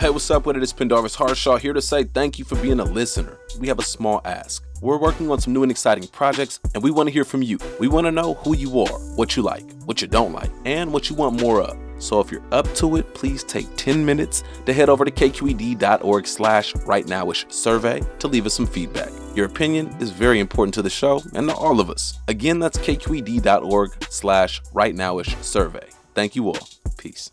[0.00, 0.62] Hey, what's up with it?
[0.62, 3.36] It's Pendarvis Harshaw here to say thank you for being a listener.
[3.58, 4.64] We have a small ask.
[4.80, 7.58] We're working on some new and exciting projects, and we want to hear from you.
[7.78, 10.90] We want to know who you are, what you like, what you don't like, and
[10.90, 11.78] what you want more of.
[11.98, 16.26] So if you're up to it, please take 10 minutes to head over to kqed.org
[16.26, 19.10] slash rightnowish survey to leave us some feedback.
[19.34, 22.18] Your opinion is very important to the show and to all of us.
[22.26, 25.90] Again, that's kqed.org slash rightnowish survey.
[26.14, 26.68] Thank you all.
[26.96, 27.32] Peace.